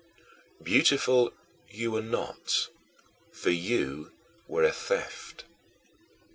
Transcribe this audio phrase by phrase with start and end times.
[0.63, 1.31] Beautiful
[1.69, 2.69] you were not,
[3.31, 4.11] for you
[4.47, 5.43] were a theft.